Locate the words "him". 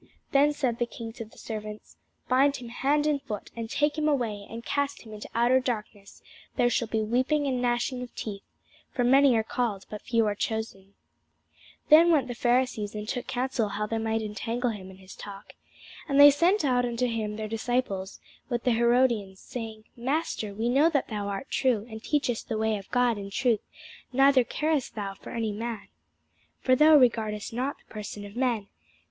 2.55-2.69, 3.99-4.09, 5.03-5.13, 14.71-14.89, 17.05-17.35